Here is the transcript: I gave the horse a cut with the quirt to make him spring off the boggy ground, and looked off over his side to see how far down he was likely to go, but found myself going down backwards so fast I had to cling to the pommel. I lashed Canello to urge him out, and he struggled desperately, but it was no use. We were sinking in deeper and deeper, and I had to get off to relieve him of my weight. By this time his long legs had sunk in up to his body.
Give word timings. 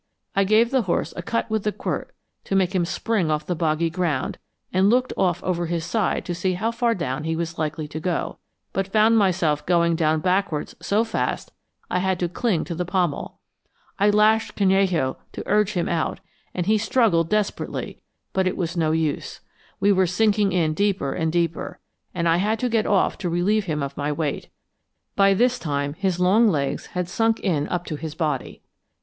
I 0.35 0.45
gave 0.45 0.71
the 0.71 0.81
horse 0.81 1.13
a 1.15 1.21
cut 1.21 1.47
with 1.51 1.61
the 1.61 1.71
quirt 1.71 2.15
to 2.45 2.55
make 2.55 2.73
him 2.73 2.85
spring 2.85 3.29
off 3.29 3.45
the 3.45 3.55
boggy 3.55 3.91
ground, 3.91 4.39
and 4.73 4.89
looked 4.89 5.13
off 5.15 5.43
over 5.43 5.67
his 5.67 5.85
side 5.85 6.25
to 6.25 6.33
see 6.33 6.53
how 6.55 6.71
far 6.71 6.95
down 6.95 7.23
he 7.23 7.35
was 7.35 7.59
likely 7.59 7.87
to 7.89 7.99
go, 7.99 8.39
but 8.73 8.87
found 8.87 9.19
myself 9.19 9.63
going 9.63 9.95
down 9.95 10.19
backwards 10.19 10.75
so 10.81 11.03
fast 11.03 11.51
I 11.87 11.99
had 11.99 12.19
to 12.19 12.27
cling 12.27 12.63
to 12.63 12.73
the 12.73 12.83
pommel. 12.83 13.41
I 13.99 14.09
lashed 14.09 14.55
Canello 14.55 15.17
to 15.33 15.43
urge 15.47 15.73
him 15.73 15.87
out, 15.87 16.19
and 16.55 16.65
he 16.65 16.79
struggled 16.79 17.29
desperately, 17.29 18.01
but 18.33 18.47
it 18.47 18.57
was 18.57 18.75
no 18.75 18.89
use. 18.93 19.41
We 19.79 19.91
were 19.91 20.07
sinking 20.07 20.51
in 20.51 20.73
deeper 20.73 21.13
and 21.13 21.31
deeper, 21.31 21.77
and 22.15 22.27
I 22.27 22.37
had 22.37 22.57
to 22.61 22.69
get 22.69 22.87
off 22.87 23.19
to 23.19 23.29
relieve 23.29 23.65
him 23.65 23.83
of 23.83 23.95
my 23.95 24.11
weight. 24.11 24.49
By 25.15 25.35
this 25.35 25.59
time 25.59 25.93
his 25.93 26.19
long 26.19 26.47
legs 26.47 26.87
had 26.97 27.07
sunk 27.07 27.39
in 27.41 27.67
up 27.69 27.85
to 27.85 27.97
his 27.97 28.15
body. 28.15 28.63